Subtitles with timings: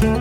[0.00, 0.16] Herzlich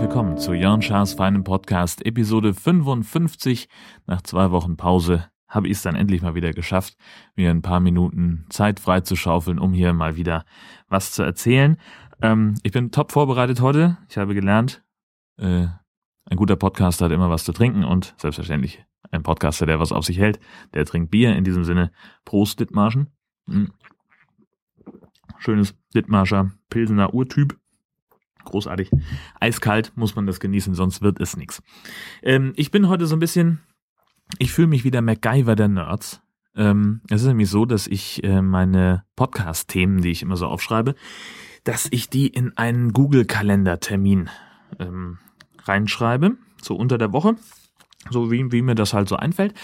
[0.00, 3.68] willkommen zu Jörn Schaas feinem Podcast, Episode 55.
[4.06, 6.96] Nach zwei Wochen Pause habe ich es dann endlich mal wieder geschafft,
[7.36, 10.44] mir ein paar Minuten Zeit freizuschaufeln, um hier mal wieder
[10.88, 11.76] was zu erzählen.
[12.20, 13.98] Ähm, ich bin top vorbereitet heute.
[14.08, 14.82] Ich habe gelernt,
[15.38, 15.68] äh,
[16.24, 20.04] ein guter Podcaster hat immer was zu trinken und selbstverständlich ein Podcaster, der was auf
[20.04, 20.38] sich hält,
[20.74, 21.34] der trinkt Bier.
[21.36, 21.92] In diesem Sinne,
[22.24, 23.08] Prost Dittmarschen.
[23.46, 23.72] Mhm.
[25.38, 27.58] Schönes Dittmarscher Pilsener Urtyp.
[28.44, 28.90] Großartig.
[29.38, 31.62] Eiskalt muss man das genießen, sonst wird es nichts.
[32.22, 33.60] Ähm, ich bin heute so ein bisschen
[34.38, 36.22] ich fühle mich wie der MacGyver der Nerds.
[36.54, 40.94] Ähm, es ist nämlich so, dass ich äh, meine Podcast-Themen, die ich immer so aufschreibe,
[41.64, 44.30] dass ich die in einen Google-Kalender-Termin
[44.78, 45.18] ähm,
[45.64, 47.36] reinschreibe, so unter der Woche,
[48.08, 49.54] so wie, wie mir das halt so einfällt.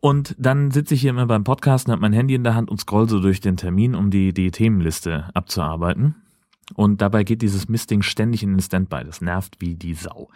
[0.00, 2.80] Und dann sitze ich hier immer beim Podcasten, habe mein Handy in der Hand und
[2.80, 6.14] scroll so durch den Termin, um die, die Themenliste abzuarbeiten.
[6.74, 9.02] Und dabei geht dieses Mistding ständig in den Standby.
[9.04, 10.30] Das nervt wie die Sau.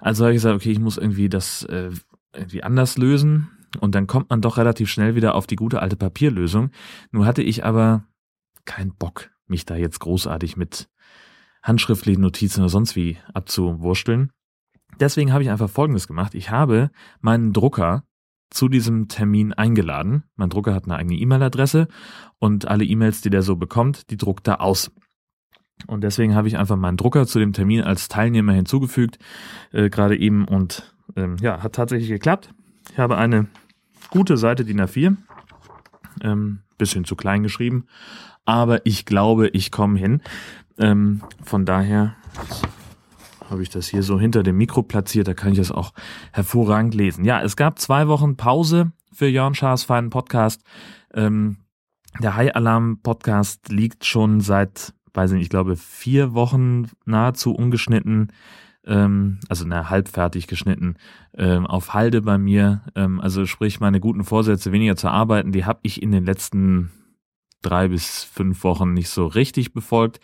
[0.00, 1.90] Also habe ich gesagt, okay, ich muss irgendwie das äh,
[2.34, 3.50] irgendwie anders lösen.
[3.80, 6.70] Und dann kommt man doch relativ schnell wieder auf die gute alte Papierlösung.
[7.12, 8.04] Nur hatte ich aber
[8.64, 10.88] keinen Bock, mich da jetzt großartig mit
[11.62, 14.32] handschriftlichen Notizen oder sonst wie abzuwursteln.
[15.00, 16.34] Deswegen habe ich einfach Folgendes gemacht.
[16.34, 18.04] Ich habe meinen Drucker
[18.50, 20.24] zu diesem Termin eingeladen.
[20.36, 21.88] Mein Drucker hat eine eigene E-Mail-Adresse
[22.38, 24.90] und alle E-Mails, die der so bekommt, die druckt er aus.
[25.86, 29.18] Und deswegen habe ich einfach meinen Drucker zu dem Termin als Teilnehmer hinzugefügt,
[29.72, 32.52] äh, gerade eben und ähm, ja, hat tatsächlich geklappt.
[32.90, 33.46] Ich habe eine
[34.10, 35.16] gute Seite DIN A4,
[36.22, 37.86] ähm, bisschen zu klein geschrieben,
[38.44, 40.22] aber ich glaube, ich komme hin.
[40.78, 42.16] Ähm, von daher
[43.50, 45.92] habe ich das hier so hinter dem Mikro platziert, da kann ich das auch
[46.32, 47.24] hervorragend lesen.
[47.24, 50.62] Ja, es gab zwei Wochen Pause für Jörn Schaas feinen Podcast.
[51.14, 51.58] Ähm,
[52.20, 58.32] der High Alarm Podcast liegt schon seit, weiß nicht, ich glaube vier Wochen nahezu ungeschnitten
[58.88, 60.96] ähm, also na, halbfertig geschnitten,
[61.36, 62.82] ähm, auf Halde bei mir.
[62.96, 66.90] Ähm, also sprich, meine guten Vorsätze, weniger zu arbeiten, die habe ich in den letzten
[67.62, 70.20] drei bis fünf Wochen nicht so richtig befolgt.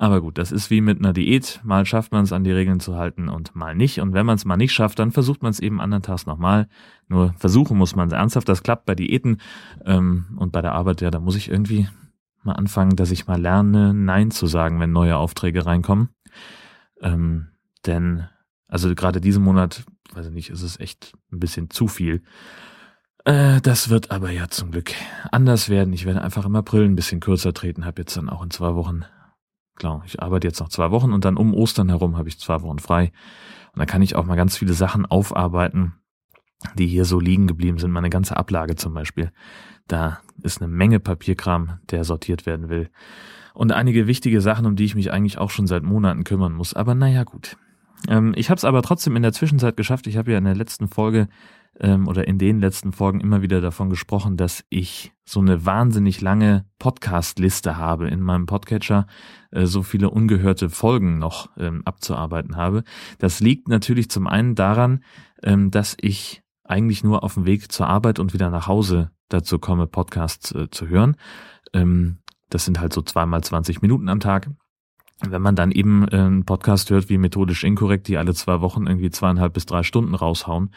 [0.00, 1.60] Aber gut, das ist wie mit einer Diät.
[1.64, 4.00] Mal schafft man es, an die Regeln zu halten und mal nicht.
[4.00, 6.68] Und wenn man es mal nicht schafft, dann versucht man es eben anderen Tags nochmal.
[7.08, 8.48] Nur versuchen muss man es ernsthaft.
[8.48, 9.38] Das klappt bei Diäten
[9.84, 11.88] ähm, und bei der Arbeit, ja, da muss ich irgendwie
[12.44, 16.10] mal anfangen, dass ich mal lerne, Nein zu sagen, wenn neue Aufträge reinkommen.
[17.00, 17.48] Ähm,
[17.84, 18.28] denn,
[18.68, 19.84] also gerade diesen Monat,
[20.14, 22.22] weiß ich nicht, ist es echt ein bisschen zu viel.
[23.24, 24.92] Äh, das wird aber ja zum Glück
[25.32, 25.92] anders werden.
[25.92, 28.76] Ich werde einfach im April ein bisschen kürzer treten, habe jetzt dann auch in zwei
[28.76, 29.04] Wochen,
[29.78, 32.60] klar, ich arbeite jetzt noch zwei Wochen und dann um Ostern herum habe ich zwei
[32.62, 33.12] Wochen frei.
[33.72, 35.94] Und dann kann ich auch mal ganz viele Sachen aufarbeiten,
[36.74, 37.92] die hier so liegen geblieben sind.
[37.92, 39.32] Meine ganze Ablage zum Beispiel.
[39.86, 42.90] Da ist eine Menge Papierkram, der sortiert werden will.
[43.54, 46.74] Und einige wichtige Sachen, um die ich mich eigentlich auch schon seit Monaten kümmern muss.
[46.74, 47.56] Aber naja, gut.
[48.06, 50.06] Ähm, ich habe es aber trotzdem in der Zwischenzeit geschafft.
[50.06, 51.28] Ich habe ja in der letzten Folge
[51.80, 56.20] ähm, oder in den letzten Folgen immer wieder davon gesprochen, dass ich so eine wahnsinnig
[56.20, 59.06] lange Podcast-Liste habe in meinem Podcatcher,
[59.50, 62.84] äh, so viele ungehörte Folgen noch ähm, abzuarbeiten habe.
[63.18, 65.04] Das liegt natürlich zum einen daran,
[65.42, 69.58] ähm, dass ich eigentlich nur auf dem Weg zur Arbeit und wieder nach Hause dazu
[69.58, 71.16] komme, Podcasts äh, zu hören.
[71.72, 72.18] Ähm,
[72.50, 74.50] das sind halt so zweimal 20 Minuten am Tag
[75.26, 78.86] wenn man dann eben äh, einen Podcast hört wie methodisch inkorrekt, die alle zwei Wochen
[78.86, 80.70] irgendwie zweieinhalb bis drei Stunden raushauen,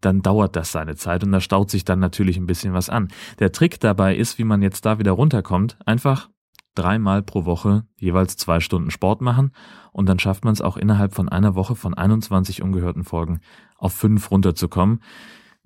[0.00, 3.08] dann dauert das seine Zeit und da staut sich dann natürlich ein bisschen was an.
[3.38, 6.28] Der Trick dabei ist, wie man jetzt da wieder runterkommt, einfach
[6.74, 9.52] dreimal pro Woche jeweils zwei Stunden Sport machen
[9.92, 13.40] und dann schafft man es auch innerhalb von einer Woche von 21 ungehörten Folgen
[13.76, 15.00] auf fünf runterzukommen.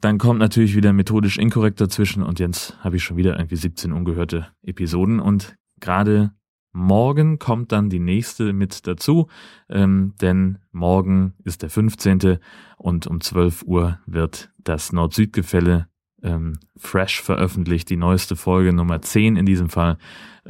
[0.00, 3.92] Dann kommt natürlich wieder methodisch inkorrekt dazwischen und jetzt habe ich schon wieder irgendwie 17
[3.92, 6.32] ungehörte Episoden und gerade
[6.76, 9.28] Morgen kommt dann die nächste mit dazu,
[9.70, 12.38] ähm, denn morgen ist der 15.
[12.76, 15.88] und um 12 Uhr wird das Nord-Süd-Gefälle
[16.22, 19.96] ähm, fresh veröffentlicht, die neueste Folge Nummer 10 in diesem Fall.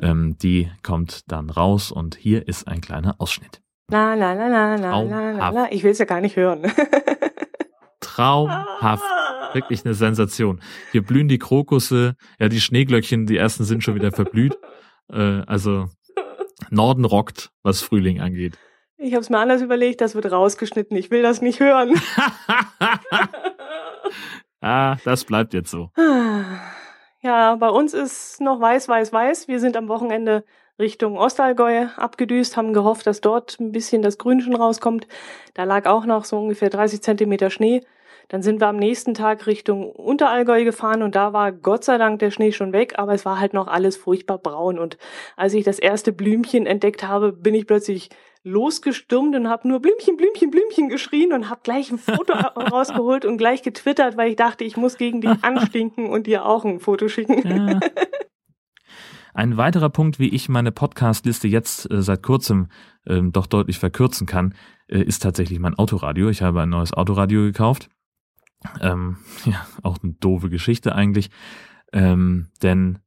[0.02, 3.62] Ähm, die kommt dann raus und hier ist ein kleiner Ausschnitt.
[3.88, 5.68] La la la la la la la.
[5.70, 6.62] Ich will es ja gar nicht hören.
[8.00, 9.04] Traumhaft.
[9.52, 10.60] Wirklich eine Sensation.
[10.90, 14.58] Hier blühen die Krokusse, ja, die Schneeglöckchen, die ersten sind schon wieder verblüht.
[15.08, 15.88] Äh, also
[16.70, 18.58] Norden rockt, was Frühling angeht.
[18.98, 20.96] Ich habe es mir anders überlegt, das wird rausgeschnitten.
[20.96, 21.94] Ich will das nicht hören.
[24.60, 25.90] ah, das bleibt jetzt so.
[27.20, 29.48] Ja, bei uns ist noch weiß, weiß, weiß.
[29.48, 30.44] Wir sind am Wochenende
[30.78, 35.08] Richtung Ostallgäu abgedüst, haben gehofft, dass dort ein bisschen das Grün schon rauskommt.
[35.54, 37.82] Da lag auch noch so ungefähr 30 Zentimeter Schnee.
[38.28, 42.18] Dann sind wir am nächsten Tag Richtung Unterallgäu gefahren und da war Gott sei Dank
[42.18, 44.78] der Schnee schon weg, aber es war halt noch alles furchtbar braun.
[44.78, 44.98] Und
[45.36, 48.10] als ich das erste Blümchen entdeckt habe, bin ich plötzlich
[48.42, 52.32] losgestürmt und habe nur Blümchen, Blümchen, Blümchen geschrien und habe gleich ein Foto
[52.72, 56.64] rausgeholt und gleich getwittert, weil ich dachte, ich muss gegen dich anstinken und dir auch
[56.64, 57.42] ein Foto schicken.
[57.44, 57.80] Ja.
[59.34, 62.68] Ein weiterer Punkt, wie ich meine Podcast-Liste jetzt äh, seit kurzem
[63.04, 64.54] äh, doch deutlich verkürzen kann,
[64.88, 66.30] äh, ist tatsächlich mein Autoradio.
[66.30, 67.90] Ich habe ein neues Autoradio gekauft.
[68.80, 71.30] Ähm, ja, auch eine doofe Geschichte eigentlich.
[71.92, 72.98] Ähm, denn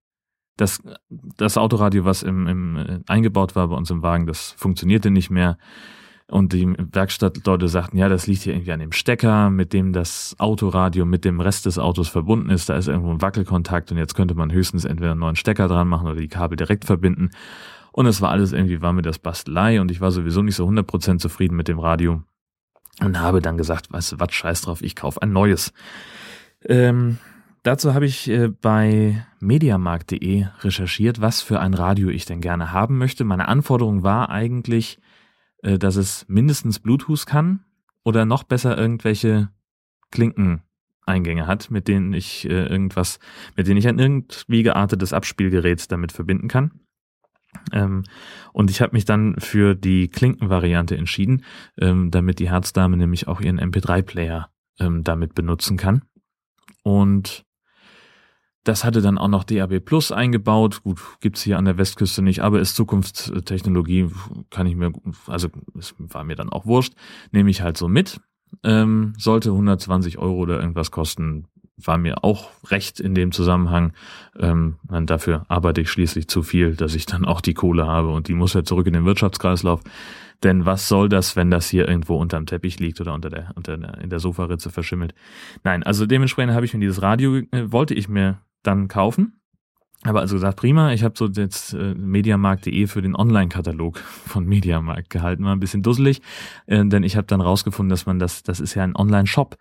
[0.58, 5.10] das, das Autoradio, was im, im, äh, eingebaut war bei uns im Wagen, das funktionierte
[5.10, 5.58] nicht mehr.
[6.30, 10.36] Und die Werkstattleute sagten, ja, das liegt hier irgendwie an dem Stecker, mit dem das
[10.38, 12.70] Autoradio mit dem Rest des Autos verbunden ist.
[12.70, 15.88] Da ist irgendwo ein Wackelkontakt und jetzt könnte man höchstens entweder einen neuen Stecker dran
[15.88, 17.32] machen oder die Kabel direkt verbinden.
[17.92, 20.68] Und es war alles irgendwie, war mir das Bastelei und ich war sowieso nicht so
[20.68, 22.22] 100% zufrieden mit dem Radio
[23.02, 25.74] und habe dann gesagt, du was, scheiß drauf, ich kaufe ein neues.
[26.66, 27.18] Ähm,
[27.64, 32.98] dazu habe ich äh, bei mediamarkt.de recherchiert, was für ein Radio ich denn gerne haben
[32.98, 33.24] möchte.
[33.24, 35.00] Meine Anforderung war eigentlich,
[35.64, 37.66] äh, dass es mindestens Bluetooth kann
[38.04, 39.50] oder noch besser irgendwelche
[40.12, 43.20] Klinkeneingänge hat, mit denen ich äh, irgendwas,
[43.56, 46.72] mit denen ich ein irgendwie geartetes Abspielgerät damit verbinden kann.
[47.72, 48.04] Ähm,
[48.54, 51.44] und ich habe mich dann für die Klinkenvariante entschieden,
[51.78, 54.50] ähm, damit die Herzdame nämlich auch ihren MP3-Player
[54.80, 56.04] ähm, damit benutzen kann.
[56.84, 57.46] Und
[58.64, 60.84] das hatte dann auch noch DAB Plus eingebaut.
[60.84, 64.10] Gut, gibt's hier an der Westküste nicht, aber ist Zukunftstechnologie,
[64.50, 64.92] kann ich mir,
[65.28, 66.94] also es war mir dann auch wurscht,
[67.32, 68.20] nehme ich halt so mit.
[68.64, 71.48] Ähm, sollte 120 Euro oder irgendwas kosten,
[71.84, 73.94] war mir auch recht in dem Zusammenhang.
[74.40, 78.28] Ähm, dafür arbeite ich schließlich zu viel, dass ich dann auch die Kohle habe und
[78.28, 79.82] die muss ja zurück in den Wirtschaftskreislauf.
[80.44, 83.78] Denn was soll das, wenn das hier irgendwo unterm Teppich liegt oder unter der, unter
[83.78, 85.14] der, in der Sofaritze verschimmelt?
[85.64, 89.40] Nein, also dementsprechend habe ich mir dieses Radio, äh, wollte ich mir dann kaufen.
[90.04, 95.10] Aber also gesagt, prima, ich habe so jetzt äh, mediamarkt.de für den Online-Katalog von Mediamarkt
[95.10, 96.22] gehalten, war ein bisschen dusselig,
[96.68, 99.58] äh, denn ich habe dann rausgefunden, dass man das, das ist ja ein Online-Shop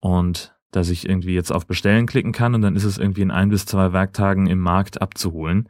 [0.00, 3.30] und dass ich irgendwie jetzt auf Bestellen klicken kann und dann ist es irgendwie in
[3.30, 5.68] ein bis zwei Werktagen im Markt abzuholen.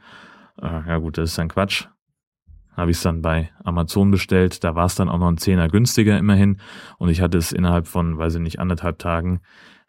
[0.61, 1.87] Äh, ja gut, das ist dann Quatsch.
[2.77, 5.69] Habe ich es dann bei Amazon bestellt, da war es dann auch noch ein Zehner
[5.69, 6.59] günstiger immerhin
[6.99, 9.41] und ich hatte es innerhalb von, weiß ich nicht, anderthalb Tagen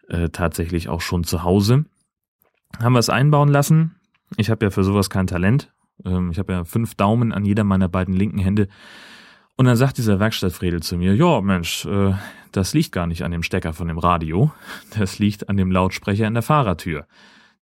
[0.09, 1.85] äh, tatsächlich auch schon zu Hause
[2.79, 3.95] haben wir es einbauen lassen.
[4.37, 5.73] Ich habe ja für sowas kein Talent.
[6.05, 8.67] Ähm, ich habe ja fünf Daumen an jeder meiner beiden linken Hände.
[9.61, 12.15] Und dann sagt dieser Werkstattfredel zu mir, ja Mensch, äh,
[12.51, 14.51] das liegt gar nicht an dem Stecker von dem Radio,
[14.97, 17.05] das liegt an dem Lautsprecher in der Fahrertür.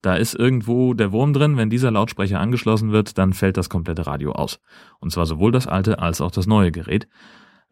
[0.01, 4.07] Da ist irgendwo der Wurm drin, wenn dieser Lautsprecher angeschlossen wird, dann fällt das komplette
[4.07, 4.61] Radio aus.
[5.01, 7.09] Und zwar sowohl das alte als auch das neue Gerät.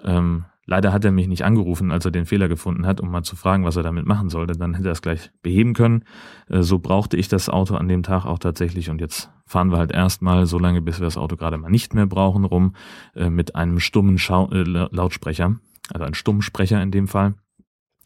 [0.03, 3.23] Ähm, Leider hat er mich nicht angerufen, als er den Fehler gefunden hat, um mal
[3.23, 4.57] zu fragen, was er damit machen sollte.
[4.57, 6.03] Dann hätte er es gleich beheben können.
[6.49, 8.89] Äh, so brauchte ich das Auto an dem Tag auch tatsächlich.
[8.89, 11.93] Und jetzt fahren wir halt erstmal so lange, bis wir das Auto gerade mal nicht
[11.93, 12.75] mehr brauchen, rum
[13.15, 15.55] äh, mit einem stummen Schau äh, Lautsprecher.
[15.91, 17.35] Also ein Stummsprecher in dem Fall.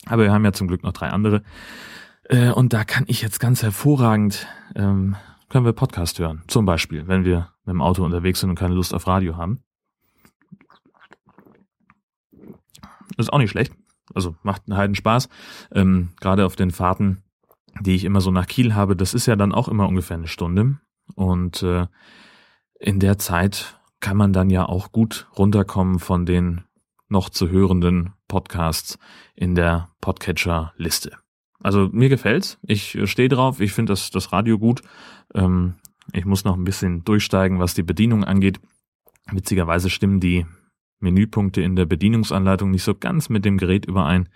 [0.05, 1.43] Aber wir haben ja zum Glück noch drei andere.
[2.55, 5.17] Und da kann ich jetzt ganz hervorragend, ähm,
[5.49, 6.43] können wir Podcast hören.
[6.47, 9.63] Zum Beispiel, wenn wir mit dem Auto unterwegs sind und keine Lust auf Radio haben.
[13.21, 13.73] ist auch nicht schlecht.
[14.13, 15.29] Also macht einen heiden Spaß.
[15.73, 17.23] Ähm, Gerade auf den Fahrten,
[17.79, 20.27] die ich immer so nach Kiel habe, das ist ja dann auch immer ungefähr eine
[20.27, 20.77] Stunde.
[21.15, 21.87] Und äh,
[22.79, 26.61] in der Zeit kann man dann ja auch gut runterkommen von den
[27.07, 28.97] noch zu hörenden Podcasts
[29.35, 31.17] in der Podcatcher-Liste.
[31.59, 32.57] Also mir gefällt's.
[32.63, 33.59] Ich stehe drauf.
[33.59, 34.81] Ich finde das, das Radio gut.
[35.35, 35.75] Ähm,
[36.13, 38.59] ich muss noch ein bisschen durchsteigen, was die Bedienung angeht.
[39.31, 40.45] Witzigerweise stimmen die
[40.99, 44.29] Menüpunkte in der Bedienungsanleitung nicht so ganz mit dem Gerät überein.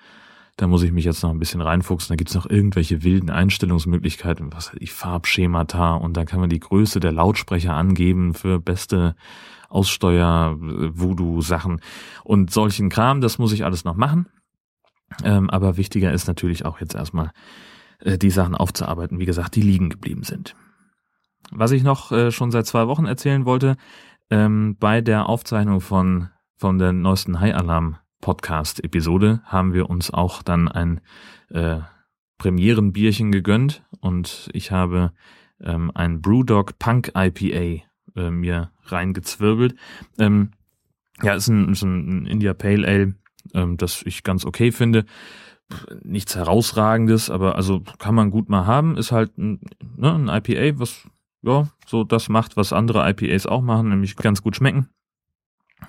[0.57, 2.13] Da muss ich mich jetzt noch ein bisschen reinfuchsen.
[2.13, 6.99] Da gibt's noch irgendwelche wilden Einstellungsmöglichkeiten, was ich, Farbschemata und da kann man die Größe
[6.99, 9.15] der Lautsprecher angeben für beste
[9.69, 11.81] Aussteuer, Voodoo-Sachen
[12.23, 13.19] und solchen Kram.
[13.19, 14.27] Das muss ich alles noch machen.
[15.23, 17.31] Ähm, aber wichtiger ist natürlich auch jetzt erstmal
[17.99, 20.55] äh, die Sachen aufzuarbeiten, wie gesagt, die liegen geblieben sind.
[21.51, 23.75] Was ich noch äh, schon seit zwei Wochen erzählen wollte,
[24.29, 30.09] ähm, bei der Aufzeichnung von von der neuesten High Alarm Podcast Episode haben wir uns
[30.09, 30.99] auch dann ein
[31.49, 31.81] äh,
[32.39, 35.11] Premierenbierchen gegönnt und ich habe
[35.61, 37.83] ähm, ein Brewdog Punk IPA
[38.15, 39.75] äh, mir reingezwirbelt.
[40.17, 40.49] Ähm,
[41.21, 43.13] ja, ist ein, ist ein India Pale Ale,
[43.53, 45.05] ähm, das ich ganz okay finde.
[46.01, 48.97] Nichts herausragendes, aber also kann man gut mal haben.
[48.97, 49.61] Ist halt ein,
[49.97, 51.07] ne, ein IPA, was
[51.43, 54.89] ja so das macht, was andere IPAs auch machen, nämlich ganz gut schmecken.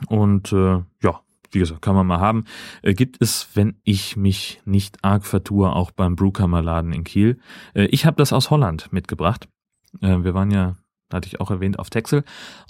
[0.08, 2.44] Und äh, ja, wie gesagt, kann man mal haben.
[2.82, 7.38] Äh, gibt es, wenn ich mich nicht arg vertue, auch beim Brewkammerladen in Kiel.
[7.74, 9.48] Äh, ich habe das aus Holland mitgebracht.
[10.00, 10.76] Äh, wir waren ja,
[11.12, 12.24] hatte ich auch erwähnt, auf Texel.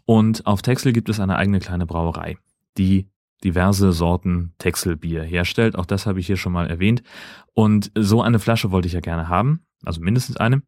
[0.05, 2.39] Und auf Texel gibt es eine eigene kleine Brauerei,
[2.79, 3.09] die
[3.45, 5.77] diverse Sorten Texelbier herstellt.
[5.77, 7.03] Auch das habe ich hier schon mal erwähnt.
[7.55, 10.63] Und so eine Flasche wollte ich ja gerne haben, also mindestens eine.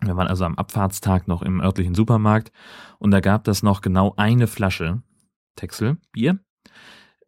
[0.00, 2.52] Wir waren also am Abfahrtstag noch im örtlichen Supermarkt
[2.98, 5.02] und da gab das noch genau eine Flasche
[5.56, 6.40] Texelbier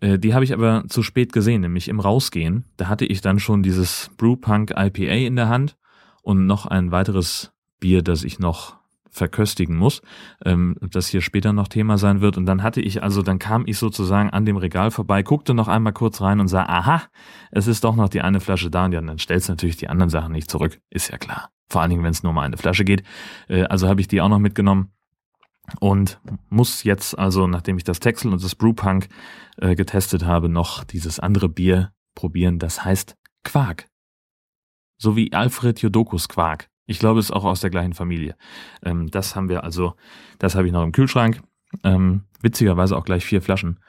[0.00, 2.64] äh, die habe ich aber zu spät gesehen, nämlich im Rausgehen.
[2.76, 5.76] Da hatte ich dann schon dieses Brewpunk IPA in der Hand
[6.22, 8.76] und noch ein weiteres Bier, das ich noch
[9.16, 10.02] verköstigen muss,
[10.44, 12.36] ähm, das hier später noch Thema sein wird.
[12.36, 15.68] Und dann hatte ich, also dann kam ich sozusagen an dem Regal vorbei, guckte noch
[15.68, 17.02] einmal kurz rein und sah, aha,
[17.50, 18.84] es ist doch noch die eine Flasche da.
[18.84, 21.50] Und ja, dann stellst du natürlich die anderen Sachen nicht zurück, ist ja klar.
[21.68, 23.02] Vor allen Dingen, wenn es nur um eine Flasche geht.
[23.48, 24.92] Äh, also habe ich die auch noch mitgenommen
[25.80, 29.08] und muss jetzt also, nachdem ich das Texel und das Brewpunk
[29.58, 32.58] äh, getestet habe, noch dieses andere Bier probieren.
[32.58, 33.88] Das heißt Quark.
[34.98, 36.68] So wie Alfred Jodokus Quark.
[36.86, 38.36] Ich glaube, es ist auch aus der gleichen Familie.
[38.82, 39.94] Ähm, das haben wir also,
[40.38, 41.42] das habe ich noch im Kühlschrank.
[41.84, 43.80] Ähm, witzigerweise auch gleich vier Flaschen.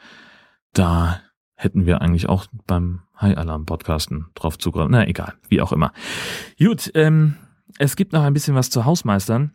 [0.73, 1.21] Da
[1.55, 4.91] hätten wir eigentlich auch beim High Alarm Podcasten drauf zugreifen.
[4.91, 5.91] Na egal, wie auch immer.
[6.59, 7.35] Gut, ähm,
[7.77, 9.53] es gibt noch ein bisschen was zu Hausmeistern.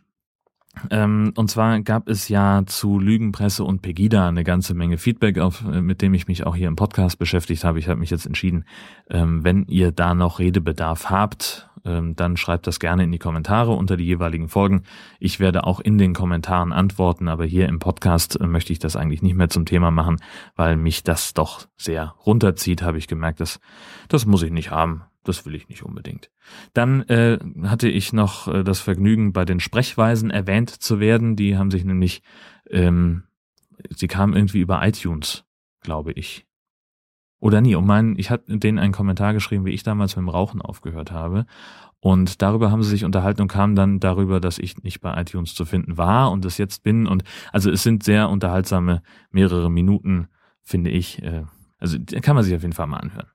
[0.89, 5.63] Ähm, und zwar gab es ja zu Lügenpresse und Pegida eine ganze Menge Feedback, auf,
[5.65, 7.79] äh, mit dem ich mich auch hier im Podcast beschäftigt habe.
[7.79, 8.65] Ich habe mich jetzt entschieden,
[9.09, 13.71] ähm, wenn ihr da noch Redebedarf habt, ähm, dann schreibt das gerne in die Kommentare
[13.73, 14.83] unter die jeweiligen Folgen.
[15.19, 18.95] Ich werde auch in den Kommentaren antworten, aber hier im Podcast äh, möchte ich das
[18.95, 20.17] eigentlich nicht mehr zum Thema machen,
[20.55, 23.41] weil mich das doch sehr runterzieht, habe ich gemerkt.
[23.41, 23.59] Das,
[24.07, 26.29] das muss ich nicht haben das will ich nicht unbedingt.
[26.73, 31.35] Dann äh, hatte ich noch äh, das Vergnügen, bei den Sprechweisen erwähnt zu werden.
[31.35, 32.21] Die haben sich nämlich,
[32.69, 33.23] ähm,
[33.89, 35.45] sie kamen irgendwie über iTunes,
[35.81, 36.45] glaube ich.
[37.39, 37.75] Oder nie.
[37.75, 41.11] Um meinen, ich hatte denen einen Kommentar geschrieben, wie ich damals mit dem Rauchen aufgehört
[41.11, 41.45] habe.
[41.99, 45.55] Und darüber haben sie sich unterhalten und kamen dann darüber, dass ich nicht bei iTunes
[45.55, 47.07] zu finden war und es jetzt bin.
[47.07, 49.01] Und also es sind sehr unterhaltsame
[49.31, 50.27] mehrere Minuten,
[50.61, 51.21] finde ich.
[51.21, 51.43] Äh,
[51.79, 53.27] also kann man sich auf jeden Fall mal anhören.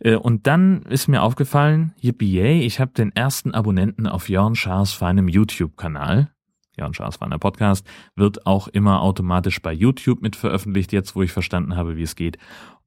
[0.00, 4.92] Äh, und dann ist mir aufgefallen, yippie, ich habe den ersten Abonnenten auf Jörn Schaas
[4.92, 6.30] feinem YouTube-Kanal.
[6.76, 11.32] Jörn Schaas feiner Podcast wird auch immer automatisch bei YouTube mit veröffentlicht, jetzt wo ich
[11.32, 12.38] verstanden habe, wie es geht.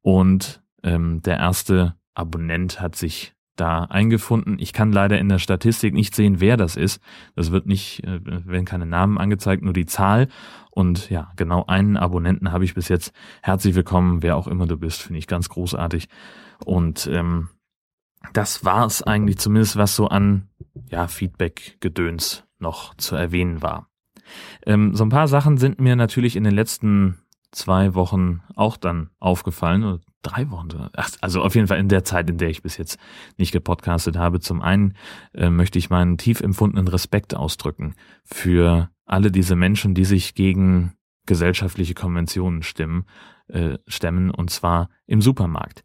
[0.02, 4.58] Und ähm, der erste Abonnent hat sich da eingefunden.
[4.60, 7.02] Ich kann leider in der Statistik nicht sehen, wer das ist.
[7.36, 10.28] Das wird nicht, äh, werden keine Namen angezeigt, nur die Zahl.
[10.70, 13.12] Und ja, genau einen Abonnenten habe ich bis jetzt.
[13.42, 16.08] Herzlich willkommen, wer auch immer du bist, finde ich ganz großartig.
[16.66, 17.50] Und ähm,
[18.34, 20.50] das war es eigentlich zumindest, was so an
[20.90, 23.90] ja, Feedback-Gedöns noch zu erwähnen war.
[24.66, 27.20] Ähm, so ein paar Sachen sind mir natürlich in den letzten
[27.52, 30.68] zwei Wochen auch dann aufgefallen, oder drei Wochen,
[31.22, 33.00] also auf jeden Fall in der Zeit, in der ich bis jetzt
[33.38, 34.40] nicht gepodcastet habe.
[34.40, 34.96] Zum einen
[35.34, 40.94] äh, möchte ich meinen tief empfundenen Respekt ausdrücken für alle diese Menschen, die sich gegen
[41.26, 43.06] gesellschaftliche Konventionen stimmen,
[43.48, 45.84] äh, stemmen, und zwar im Supermarkt.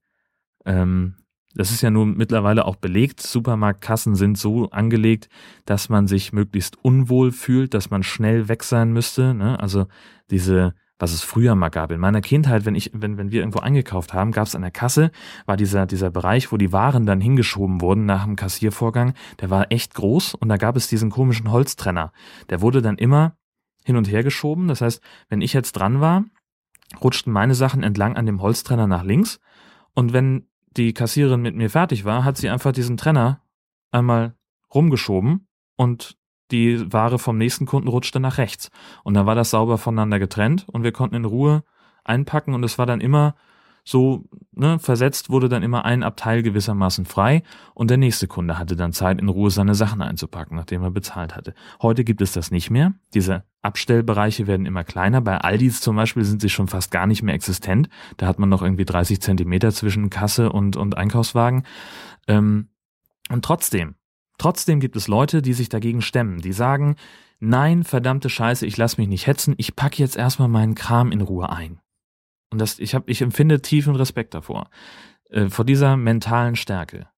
[0.64, 1.14] Ähm,
[1.54, 3.20] das ist ja nun mittlerweile auch belegt.
[3.20, 5.28] Supermarktkassen sind so angelegt,
[5.66, 9.34] dass man sich möglichst unwohl fühlt, dass man schnell weg sein müsste.
[9.34, 9.60] Ne?
[9.60, 9.86] Also
[10.30, 11.90] diese, was es früher mal gab.
[11.90, 14.70] In meiner Kindheit, wenn ich, wenn, wenn wir irgendwo eingekauft haben, gab es an der
[14.70, 15.10] Kasse,
[15.44, 19.70] war dieser, dieser Bereich, wo die Waren dann hingeschoben wurden nach dem Kassiervorgang, der war
[19.70, 22.12] echt groß und da gab es diesen komischen Holztrenner.
[22.48, 23.36] Der wurde dann immer
[23.84, 24.68] hin und her geschoben.
[24.68, 26.24] Das heißt, wenn ich jetzt dran war,
[27.02, 29.40] rutschten meine Sachen entlang an dem Holztrenner nach links.
[29.94, 33.42] Und wenn die Kassiererin mit mir fertig war, hat sie einfach diesen Trenner
[33.90, 34.34] einmal
[34.74, 36.16] rumgeschoben und
[36.50, 38.70] die Ware vom nächsten Kunden rutschte nach rechts.
[39.04, 41.64] Und dann war das sauber voneinander getrennt und wir konnten in Ruhe
[42.04, 43.34] einpacken und es war dann immer
[43.84, 47.42] so ne, versetzt wurde dann immer ein Abteil gewissermaßen frei
[47.74, 51.34] und der nächste Kunde hatte dann Zeit, in Ruhe seine Sachen einzupacken, nachdem er bezahlt
[51.34, 51.54] hatte.
[51.80, 52.94] Heute gibt es das nicht mehr.
[53.14, 55.20] Diese Abstellbereiche werden immer kleiner.
[55.20, 57.88] Bei Aldis zum Beispiel sind sie schon fast gar nicht mehr existent.
[58.18, 61.64] Da hat man noch irgendwie 30 Zentimeter zwischen Kasse und, und Einkaufswagen.
[62.28, 62.68] Ähm,
[63.30, 63.96] und trotzdem,
[64.38, 66.96] trotzdem gibt es Leute, die sich dagegen stemmen, die sagen,
[67.40, 71.20] nein, verdammte Scheiße, ich lass mich nicht hetzen, ich pack jetzt erstmal meinen Kram in
[71.20, 71.80] Ruhe ein.
[72.52, 74.70] Und das, ich, hab, ich empfinde tiefen Respekt davor,
[75.30, 77.08] äh, vor dieser mentalen Stärke.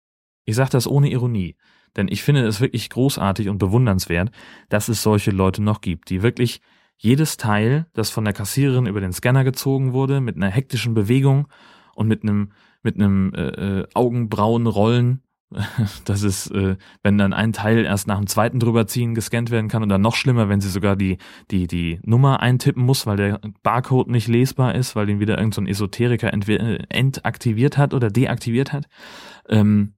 [0.45, 1.57] Ich sage das ohne Ironie,
[1.97, 4.31] denn ich finde es wirklich großartig und bewundernswert,
[4.69, 6.61] dass es solche Leute noch gibt, die wirklich
[6.97, 11.49] jedes Teil, das von der Kassiererin über den Scanner gezogen wurde, mit einer hektischen Bewegung
[11.95, 12.53] und mit einem
[12.85, 13.41] mit einem äh,
[13.81, 15.23] äh, Augenbrauenrollen
[16.05, 19.83] Das ist, äh, wenn dann ein Teil erst nach dem zweiten drüberziehen gescannt werden kann
[19.83, 21.19] und dann noch schlimmer, wenn sie sogar die,
[21.51, 25.67] die, die Nummer eintippen muss, weil der Barcode nicht lesbar ist, weil ihn wieder irgendein
[25.67, 28.87] so Esoteriker entaktiviert hat oder deaktiviert hat.
[29.49, 29.95] Ähm,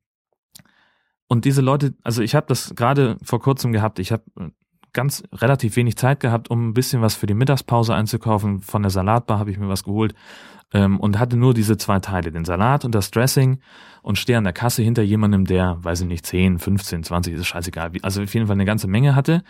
[1.28, 4.24] und diese Leute, also ich habe das gerade vor kurzem gehabt, ich habe
[4.96, 8.60] ganz relativ wenig Zeit gehabt, um ein bisschen was für die Mittagspause einzukaufen.
[8.60, 10.14] Von der Salatbar habe ich mir was geholt
[10.72, 13.60] ähm, und hatte nur diese zwei Teile, den Salat und das Dressing
[14.02, 17.46] und stehe an der Kasse hinter jemandem, der, weiß ich nicht, 10, 15, 20, ist
[17.46, 19.44] scheißegal, also auf jeden Fall eine ganze Menge hatte.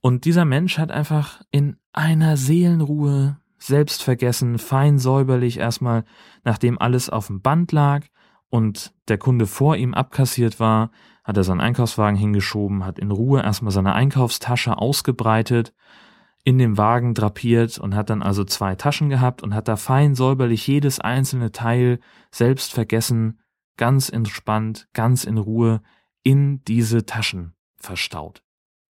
[0.00, 6.04] Und dieser Mensch hat einfach in einer Seelenruhe, selbstvergessen, fein säuberlich erstmal,
[6.42, 8.04] nachdem alles auf dem Band lag
[8.50, 10.90] und der Kunde vor ihm abkassiert war,
[11.24, 15.72] hat er seinen Einkaufswagen hingeschoben, hat in Ruhe erstmal seine Einkaufstasche ausgebreitet,
[16.44, 20.14] in dem Wagen drapiert und hat dann also zwei Taschen gehabt und hat da fein
[20.14, 22.00] säuberlich jedes einzelne Teil
[22.32, 23.40] selbst vergessen,
[23.76, 25.82] ganz entspannt, ganz in Ruhe
[26.24, 28.42] in diese Taschen verstaut,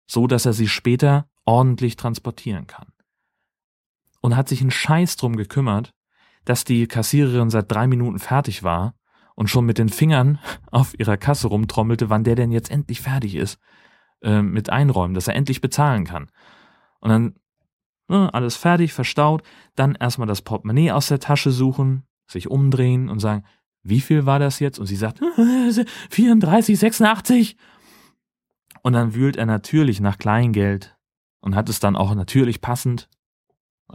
[0.07, 2.87] so dass er sie später ordentlich transportieren kann.
[4.19, 5.93] Und hat sich einen Scheiß drum gekümmert,
[6.43, 8.95] dass die Kassiererin seit drei Minuten fertig war
[9.37, 10.39] und schon mit den Fingern
[10.71, 13.59] auf ihrer Kasse rumtrommelte, wann der denn jetzt endlich fertig ist
[14.21, 16.29] äh, mit Einräumen, dass er endlich bezahlen kann.
[16.99, 17.35] Und dann
[18.09, 19.43] ne, alles fertig, verstaut,
[19.75, 23.45] dann erstmal das Portemonnaie aus der Tasche suchen, sich umdrehen und sagen,
[23.83, 24.79] wie viel war das jetzt?
[24.79, 25.21] Und sie sagt,
[26.09, 27.57] 34, 86.
[28.81, 30.97] Und dann wühlt er natürlich nach Kleingeld
[31.41, 33.07] und hat es dann auch natürlich passend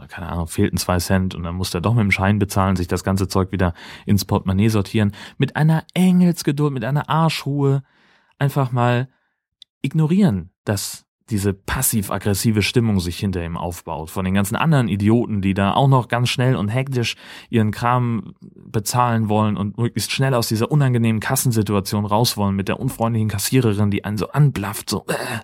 [0.07, 2.87] keine Ahnung, fehlten zwei Cent und dann musste er doch mit dem Schein bezahlen, sich
[2.87, 3.73] das ganze Zeug wieder
[4.05, 7.83] ins Portemonnaie sortieren, mit einer Engelsgeduld, mit einer Arschruhe
[8.39, 9.07] einfach mal
[9.81, 15.53] ignorieren, dass diese passiv-aggressive Stimmung sich hinter ihm aufbaut, von den ganzen anderen Idioten, die
[15.53, 17.15] da auch noch ganz schnell und hektisch
[17.49, 22.79] ihren Kram bezahlen wollen und möglichst schnell aus dieser unangenehmen Kassensituation raus wollen mit der
[22.79, 25.39] unfreundlichen Kassiererin, die einen so anblafft, so äh,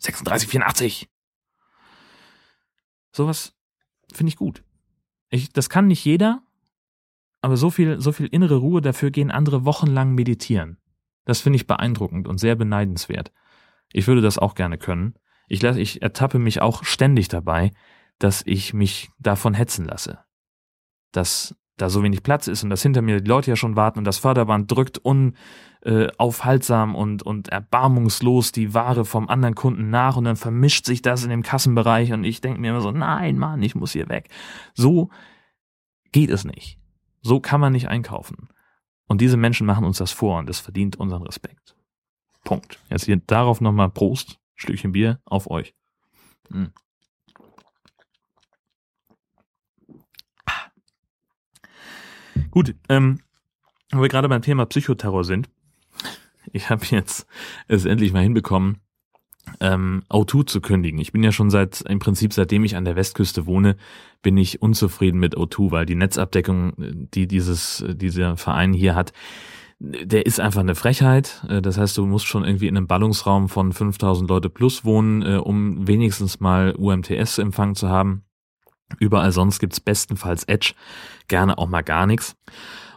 [0.00, 1.08] 36, 84.
[3.12, 3.54] Sowas
[4.12, 4.64] finde ich gut.
[5.30, 6.42] Ich, das kann nicht jeder,
[7.40, 10.78] aber so viel, so viel innere Ruhe, dafür gehen andere wochenlang meditieren.
[11.24, 13.32] Das finde ich beeindruckend und sehr beneidenswert.
[13.92, 15.14] Ich würde das auch gerne können.
[15.48, 17.72] Ich, lasse, ich ertappe mich auch ständig dabei,
[18.18, 20.20] dass ich mich davon hetzen lasse.
[21.12, 23.98] Dass da so wenig Platz ist und dass hinter mir die Leute ja schon warten
[23.98, 30.16] und das Förderband drückt unaufhaltsam äh, und, und erbarmungslos die Ware vom anderen Kunden nach
[30.16, 33.38] und dann vermischt sich das in dem Kassenbereich und ich denke mir immer so, nein,
[33.38, 34.28] Mann, ich muss hier weg.
[34.74, 35.10] So
[36.12, 36.78] geht es nicht.
[37.22, 38.48] So kann man nicht einkaufen.
[39.06, 41.76] Und diese Menschen machen uns das vor und das verdient unseren Respekt.
[42.44, 42.78] Punkt.
[42.90, 45.74] Jetzt hier darauf nochmal Prost, Stückchen Bier auf euch.
[46.50, 46.72] Hm.
[52.50, 53.20] Gut, ähm,
[53.92, 55.48] wo wir gerade beim Thema Psychoterror sind,
[56.52, 57.26] ich habe jetzt
[57.68, 58.78] es endlich mal hinbekommen,
[59.60, 61.00] ähm, O2 zu kündigen.
[61.00, 63.76] Ich bin ja schon seit, im Prinzip seitdem ich an der Westküste wohne,
[64.22, 69.12] bin ich unzufrieden mit O2, weil die Netzabdeckung, die dieses, dieser Verein hier hat,
[69.78, 71.44] der ist einfach eine Frechheit.
[71.48, 75.22] Äh, das heißt, du musst schon irgendwie in einem Ballungsraum von 5000 Leute plus wohnen,
[75.22, 78.22] äh, um wenigstens mal UMTS-Empfang zu haben.
[78.98, 80.74] Überall sonst gibt's bestenfalls Edge,
[81.28, 82.36] gerne auch mal gar nichts.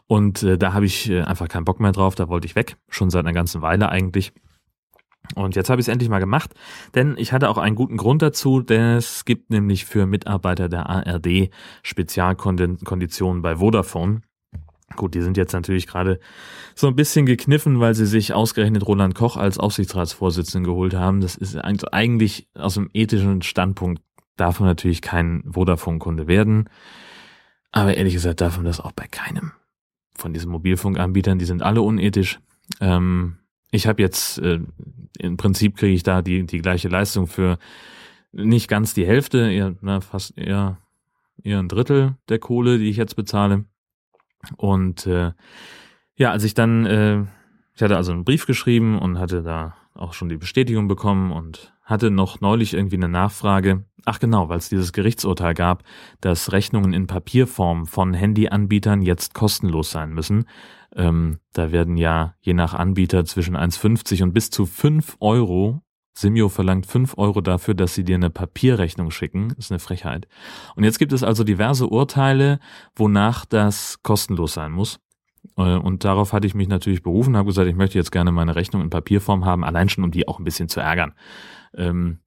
[0.08, 2.77] Und äh, da habe ich äh, einfach keinen Bock mehr drauf, da wollte ich weg,
[2.89, 4.34] schon seit einer ganzen Weile eigentlich.
[5.34, 6.53] Und jetzt habe ich es endlich mal gemacht,
[6.93, 10.88] denn ich hatte auch einen guten Grund dazu, denn es gibt nämlich für Mitarbeiter der
[10.88, 11.49] ARD
[11.81, 14.21] Spezialkonditionen bei Vodafone.
[14.95, 16.19] Gut, die sind jetzt natürlich gerade
[16.75, 21.21] so ein bisschen gekniffen, weil sie sich ausgerechnet Roland Koch als Aufsichtsratsvorsitzenden geholt haben.
[21.21, 24.03] Das ist eigentlich aus dem ethischen Standpunkt
[24.36, 26.69] darf man natürlich kein Vodafone-Kunde werden.
[27.71, 29.52] Aber ehrlich gesagt darf man das auch bei keinem
[30.13, 31.39] von diesen Mobilfunkanbietern.
[31.39, 32.39] Die sind alle unethisch.
[32.80, 33.38] Ähm,
[33.71, 34.60] ich habe jetzt, äh,
[35.19, 37.58] im Prinzip kriege ich da die, die gleiche Leistung für
[38.32, 40.78] nicht ganz die Hälfte, eher, na, fast eher,
[41.43, 43.65] eher ein Drittel der Kohle, die ich jetzt bezahle.
[44.58, 45.32] Und äh,
[46.15, 47.24] ja, als ich dann, äh,
[47.74, 51.74] ich hatte also einen Brief geschrieben und hatte da auch schon die Bestätigung bekommen und
[51.86, 53.86] hatte noch neulich irgendwie eine Nachfrage.
[54.04, 55.84] Ach genau, weil es dieses Gerichtsurteil gab,
[56.19, 60.45] dass Rechnungen in Papierform von Handyanbietern jetzt kostenlos sein müssen.
[60.95, 65.82] Ähm, da werden ja je nach Anbieter zwischen 1,50 und bis zu 5 Euro
[66.17, 69.54] Simio verlangt 5 Euro dafür, dass sie dir eine Papierrechnung schicken.
[69.58, 70.28] Ist eine Frechheit.
[70.76, 72.60] Und jetzt gibt es also diverse Urteile,
[72.95, 75.00] wonach das kostenlos sein muss.
[75.58, 78.56] Äh, und darauf hatte ich mich natürlich berufen, habe gesagt, ich möchte jetzt gerne meine
[78.56, 81.13] Rechnung in Papierform haben, allein schon, um die auch ein bisschen zu ärgern.
[81.77, 82.19] Ähm,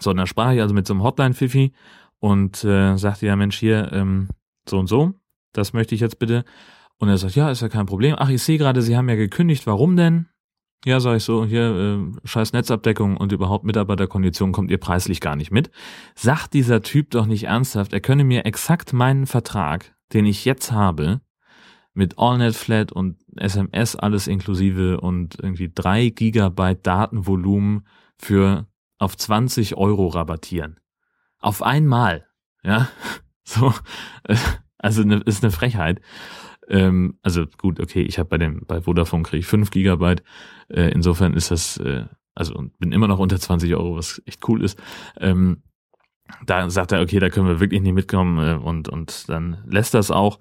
[0.00, 1.72] so, und dann sprach ich also mit so einem Hotline-Fifi
[2.18, 4.28] und äh, sagte, ja Mensch, hier, ähm,
[4.68, 5.14] so und so,
[5.52, 6.44] das möchte ich jetzt bitte.
[6.98, 8.16] Und er sagt, ja, ist ja kein Problem.
[8.18, 10.26] Ach, ich sehe gerade, Sie haben ja gekündigt, warum denn?
[10.84, 15.34] Ja, sage ich so, hier äh, scheiß Netzabdeckung und überhaupt Mitarbeiterkondition kommt ihr preislich gar
[15.34, 15.70] nicht mit.
[16.14, 20.72] Sagt dieser Typ doch nicht ernsthaft, er könne mir exakt meinen Vertrag, den ich jetzt
[20.72, 21.22] habe,
[21.94, 27.86] mit AllNet Flat und SMS alles inklusive und irgendwie drei Gigabyte Datenvolumen
[28.18, 28.66] für
[29.04, 30.80] auf 20 Euro rabattieren.
[31.38, 32.26] Auf einmal,
[32.62, 32.88] ja,
[33.44, 33.72] so,
[34.78, 36.00] also ne, ist eine Frechheit.
[36.68, 40.22] Ähm, also gut, okay, ich habe bei dem bei Vodafone kriege ich 5 Gigabyte.
[40.68, 44.64] Äh, insofern ist das, äh, also bin immer noch unter 20 Euro, was echt cool
[44.64, 44.80] ist.
[45.18, 45.62] Ähm,
[46.46, 49.92] da sagt er, okay, da können wir wirklich nicht mitkommen äh, und und dann lässt
[49.92, 50.38] das auch.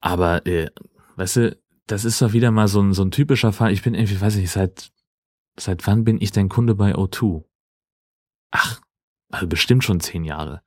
[0.00, 0.70] Aber äh,
[1.16, 3.72] weißt du, das ist doch wieder mal so ein so ein typischer Fall.
[3.72, 4.90] Ich bin irgendwie, weiß ich seit
[5.58, 7.44] seit wann bin ich denn Kunde bei O2?
[8.50, 8.80] Ach,
[9.30, 10.62] also bestimmt schon zehn Jahre.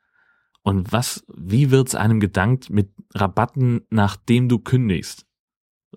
[0.64, 5.26] Und was, wie wird's einem gedankt mit Rabatten, nachdem du kündigst?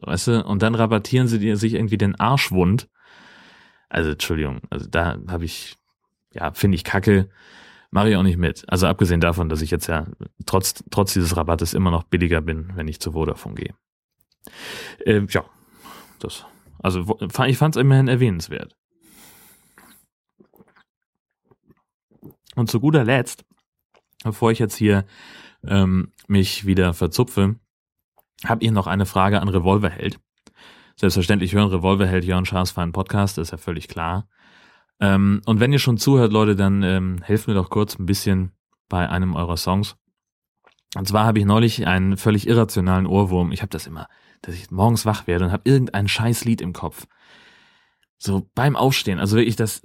[0.01, 0.45] Weißt du?
[0.45, 2.89] Und dann rabattieren sie dir sich irgendwie den Arschwund.
[3.89, 5.77] Also, Entschuldigung, also da habe ich,
[6.33, 7.29] ja, finde ich kacke,
[7.95, 8.65] mache ich auch nicht mit.
[8.69, 10.07] Also abgesehen davon, dass ich jetzt ja
[10.47, 13.75] trotz, trotz dieses Rabattes immer noch billiger bin, wenn ich zu Vodafone gehe.
[15.07, 15.45] Äh, ja,
[16.19, 16.45] das,
[16.83, 18.75] also ich fand es immerhin erwähnenswert.
[22.55, 23.45] Und zu guter Letzt
[24.25, 25.05] bevor ich jetzt hier
[25.65, 27.57] ähm, mich wieder verzupfe,
[28.45, 30.19] habt ihr noch eine Frage an Revolverheld.
[30.97, 34.29] Selbstverständlich hören Revolverheld Jörn Schaas für einen Podcast, ist ja völlig klar.
[35.01, 38.53] Ähm, und wenn ihr schon zuhört, Leute, dann ähm, helft mir doch kurz ein bisschen
[38.89, 39.97] bei einem eurer Songs.
[40.97, 43.51] Und zwar habe ich neulich einen völlig irrationalen Ohrwurm.
[43.51, 44.09] Ich habe das immer,
[44.43, 47.07] dass ich morgens wach werde und habe irgendein scheiß Lied im Kopf.
[48.19, 49.19] So beim Aufstehen.
[49.19, 49.83] Also wirklich das,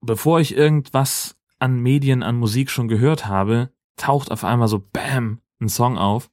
[0.00, 5.40] bevor ich irgendwas an Medien, an Musik schon gehört habe, taucht auf einmal so Bam
[5.62, 6.30] ein Song auf,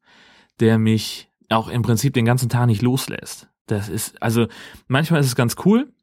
[0.60, 3.48] der mich auch im Prinzip den ganzen Tag nicht loslässt.
[3.65, 4.48] Das ist, also
[4.89, 5.94] manchmal ist es ganz cool.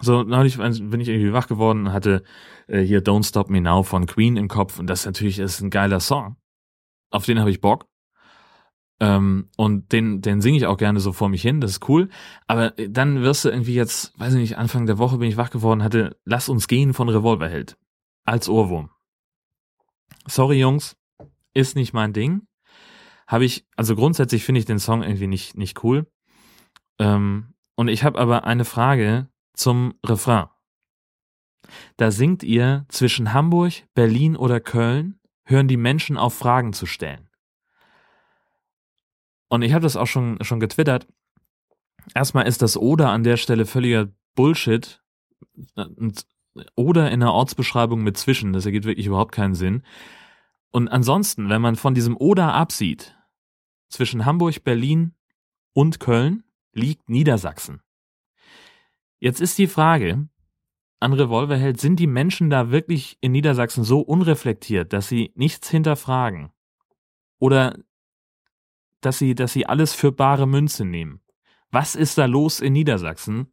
[0.00, 2.22] So, neulich bin ich irgendwie wach geworden und hatte
[2.66, 5.68] äh, hier Don't Stop Me Now von Queen im Kopf und das natürlich ist ein
[5.68, 6.36] geiler Song.
[7.10, 7.88] Auf den habe ich Bock.
[9.00, 12.08] Ähm, und den, den singe ich auch gerne so vor mich hin, das ist cool.
[12.46, 15.36] Aber äh, dann wirst du irgendwie jetzt, weiß ich nicht, Anfang der Woche bin ich
[15.36, 17.76] wach geworden, hatte Lass uns gehen von Revolverheld.
[18.24, 18.90] Als Ohrwurm.
[20.26, 20.96] Sorry, Jungs,
[21.54, 22.46] ist nicht mein Ding.
[23.26, 26.10] Habe ich, also grundsätzlich finde ich den Song irgendwie nicht, nicht cool.
[26.98, 30.48] Ähm, und ich habe aber eine Frage zum Refrain.
[31.96, 37.28] Da singt ihr, zwischen Hamburg, Berlin oder Köln hören die Menschen auf Fragen zu stellen.
[39.48, 41.06] Und ich habe das auch schon, schon getwittert.
[42.14, 45.02] Erstmal ist das Oder an der Stelle völliger Bullshit.
[45.74, 46.26] Und
[46.74, 48.52] oder in der Ortsbeschreibung mit zwischen.
[48.52, 49.82] Das ergibt wirklich überhaupt keinen Sinn.
[50.70, 53.16] Und ansonsten, wenn man von diesem oder absieht,
[53.88, 55.14] zwischen Hamburg, Berlin
[55.72, 57.82] und Köln liegt Niedersachsen.
[59.18, 60.28] Jetzt ist die Frage
[61.00, 66.52] an Revolverheld, sind die Menschen da wirklich in Niedersachsen so unreflektiert, dass sie nichts hinterfragen?
[67.38, 67.78] Oder
[69.00, 71.20] dass sie, dass sie alles für bare Münze nehmen?
[71.70, 73.52] Was ist da los in Niedersachsen,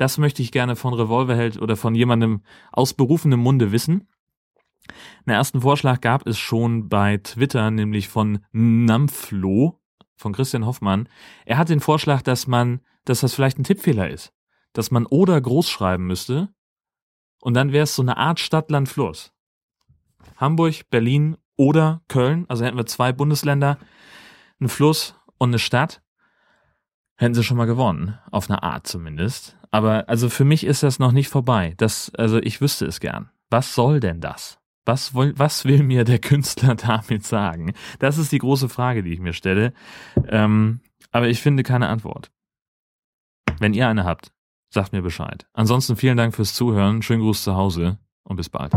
[0.00, 4.08] das möchte ich gerne von Revolverheld oder von jemandem aus berufenem Munde wissen.
[5.26, 9.78] Einen ersten Vorschlag gab es schon bei Twitter, nämlich von Namflo,
[10.16, 11.06] von Christian Hoffmann.
[11.44, 14.32] Er hat den Vorschlag, dass man, dass das vielleicht ein Tippfehler ist.
[14.72, 16.48] Dass man oder groß schreiben müsste.
[17.42, 19.34] Und dann wäre es so eine Art Stadt-Land-Fluss.
[20.36, 22.46] Hamburg, Berlin oder Köln.
[22.48, 23.78] Also hätten wir zwei Bundesländer,
[24.60, 26.02] einen Fluss und eine Stadt.
[27.16, 28.18] Hätten sie schon mal gewonnen.
[28.30, 29.59] Auf eine Art zumindest.
[29.70, 31.74] Aber also für mich ist das noch nicht vorbei.
[31.76, 33.30] Das, also ich wüsste es gern.
[33.50, 34.58] Was soll denn das?
[34.84, 37.74] Was, will, was will mir der Künstler damit sagen?
[37.98, 39.72] Das ist die große Frage, die ich mir stelle.
[40.26, 40.80] Ähm,
[41.10, 42.30] aber ich finde keine Antwort.
[43.58, 44.32] Wenn ihr eine habt,
[44.70, 45.46] sagt mir Bescheid.
[45.52, 48.72] Ansonsten vielen Dank fürs Zuhören, schönen Gruß zu Hause und bis bald.